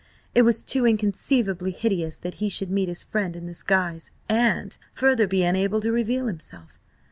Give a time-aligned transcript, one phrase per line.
[0.33, 4.75] It was too inconceivably hideous that he should meet his friend in this guise, and,
[4.95, 6.79] further, be unable to reveal himself.